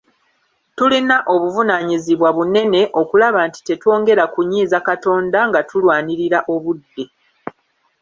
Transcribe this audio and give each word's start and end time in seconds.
Tulina 0.77 1.17
obuvunaanyizibwa 1.33 2.29
bunene 2.37 2.81
okulaba 3.01 3.39
nti 3.47 3.59
tetwongera 3.67 4.23
kunyiiza 4.33 4.77
Katonda 4.87 5.39
nga 5.49 5.59
tulwanirira 5.69 6.39
obudde. 6.53 7.03